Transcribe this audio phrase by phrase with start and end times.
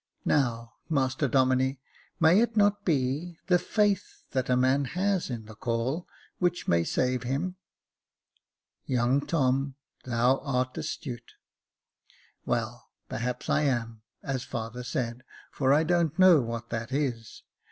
[0.25, 1.77] Now, Master Domine,
[2.19, 6.07] may it not be the faith that a man has in the caul
[6.39, 7.55] which may save him?""
[8.87, 11.33] Young Tom, thou art astute.""
[12.47, 17.43] Well, perhaps I am, as father said, for I don't know what that is.